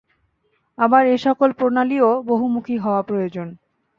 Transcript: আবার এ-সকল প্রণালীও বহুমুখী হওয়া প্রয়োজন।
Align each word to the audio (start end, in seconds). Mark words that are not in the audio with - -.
আবার 0.77 1.03
এ-সকল 1.07 1.49
প্রণালীও 1.51 2.09
বহুমুখী 2.23 2.75
হওয়া 2.77 3.01
প্রয়োজন। 3.01 3.47